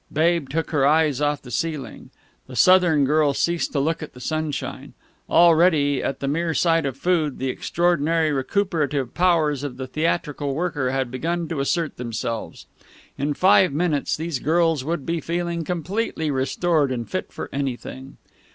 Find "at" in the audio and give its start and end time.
4.01-4.15, 6.01-6.21